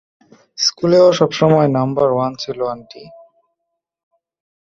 স্কুলেও 0.57 1.07
সবসময় 1.13 1.69
number 1.77 2.07
one 2.13 2.31
ছিলো, 2.35 2.63
আন্টি! 2.67 3.03